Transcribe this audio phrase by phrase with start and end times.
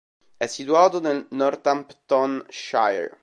[0.35, 3.19] È situato nel Northamptonshire.